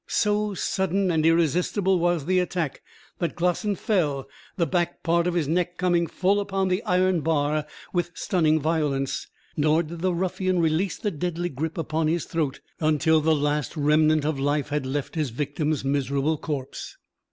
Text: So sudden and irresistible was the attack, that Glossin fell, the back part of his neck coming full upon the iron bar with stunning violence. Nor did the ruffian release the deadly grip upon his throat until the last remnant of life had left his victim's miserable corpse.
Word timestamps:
So 0.07 0.55
sudden 0.55 1.11
and 1.11 1.23
irresistible 1.27 1.99
was 1.99 2.25
the 2.25 2.39
attack, 2.39 2.81
that 3.19 3.35
Glossin 3.35 3.75
fell, 3.75 4.27
the 4.57 4.65
back 4.65 5.03
part 5.03 5.27
of 5.27 5.35
his 5.35 5.47
neck 5.47 5.77
coming 5.77 6.07
full 6.07 6.39
upon 6.39 6.69
the 6.69 6.81
iron 6.85 7.21
bar 7.21 7.67
with 7.93 8.09
stunning 8.15 8.59
violence. 8.59 9.27
Nor 9.55 9.83
did 9.83 10.01
the 10.01 10.15
ruffian 10.15 10.57
release 10.59 10.97
the 10.97 11.11
deadly 11.11 11.49
grip 11.49 11.77
upon 11.77 12.07
his 12.07 12.25
throat 12.25 12.61
until 12.79 13.21
the 13.21 13.35
last 13.35 13.77
remnant 13.77 14.25
of 14.25 14.39
life 14.39 14.69
had 14.69 14.87
left 14.87 15.13
his 15.13 15.29
victim's 15.29 15.85
miserable 15.85 16.39
corpse. 16.39 16.97